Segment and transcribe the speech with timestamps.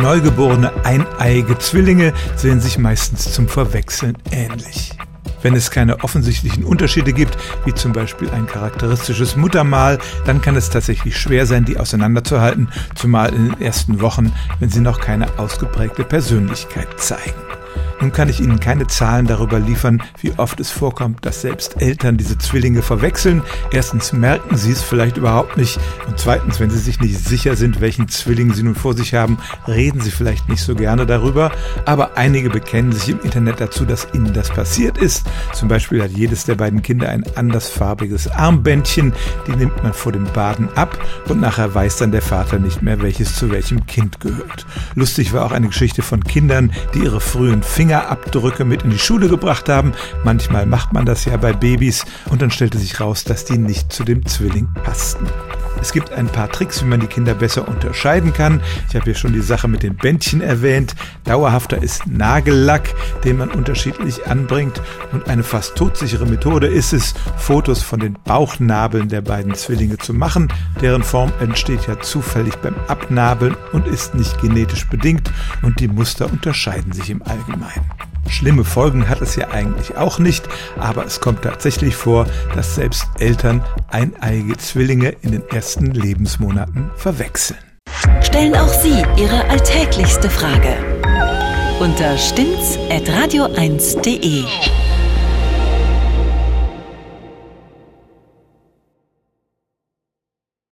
[0.00, 4.92] Neugeborene eineiige Zwillinge sehen sich meistens zum Verwechseln ähnlich.
[5.42, 10.70] Wenn es keine offensichtlichen Unterschiede gibt, wie zum Beispiel ein charakteristisches Muttermal, dann kann es
[10.70, 16.04] tatsächlich schwer sein, die auseinanderzuhalten, zumal in den ersten Wochen, wenn sie noch keine ausgeprägte
[16.04, 17.42] Persönlichkeit zeigen.
[18.00, 22.16] Nun kann ich Ihnen keine Zahlen darüber liefern, wie oft es vorkommt, dass selbst Eltern
[22.16, 23.42] diese Zwillinge verwechseln.
[23.72, 27.80] Erstens merken sie es vielleicht überhaupt nicht und zweitens, wenn sie sich nicht sicher sind,
[27.80, 31.50] welchen Zwilling sie nun vor sich haben, reden sie vielleicht nicht so gerne darüber.
[31.86, 35.26] Aber einige bekennen sich im Internet dazu, dass ihnen das passiert ist.
[35.52, 39.12] Zum Beispiel hat jedes der beiden Kinder ein andersfarbiges Armbändchen,
[39.46, 40.96] die nimmt man vor dem Baden ab
[41.28, 44.66] und nachher weiß dann der Vater nicht mehr, welches zu welchem Kind gehört.
[44.94, 48.98] Lustig war auch eine Geschichte von Kindern, die ihre frühen Finger Fingerabdrücke mit in die
[48.98, 49.94] Schule gebracht haben.
[50.22, 53.90] Manchmal macht man das ja bei Babys und dann stellte sich raus, dass die nicht
[53.90, 55.26] zu dem Zwilling passten.
[55.80, 58.60] Es gibt ein paar Tricks, wie man die Kinder besser unterscheiden kann.
[58.88, 60.94] Ich habe hier schon die Sache mit den Bändchen erwähnt.
[61.24, 62.94] Dauerhafter ist Nagellack,
[63.24, 64.80] den man unterschiedlich anbringt.
[65.12, 70.14] Und eine fast todsichere Methode ist es, Fotos von den Bauchnabeln der beiden Zwillinge zu
[70.14, 70.52] machen.
[70.80, 75.30] Deren Form entsteht ja zufällig beim Abnabeln und ist nicht genetisch bedingt
[75.62, 78.07] und die Muster unterscheiden sich im Allgemeinen.
[78.28, 80.44] Schlimme Folgen hat es ja eigentlich auch nicht,
[80.78, 87.58] aber es kommt tatsächlich vor, dass selbst Eltern eineige Zwillinge in den ersten Lebensmonaten verwechseln.
[88.22, 90.76] Stellen auch Sie Ihre alltäglichste Frage
[91.80, 94.44] unter stimmtz.radio1.de.